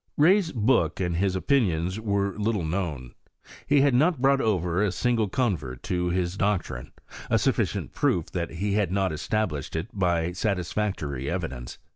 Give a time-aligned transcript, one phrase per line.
[0.17, 3.13] Rey'a book and his opinions were little known.
[3.67, 6.91] He had not brought over a single convert to his doctrine,
[7.29, 11.77] a sufficient proof that he had not esta blished it by satisfactory evidence.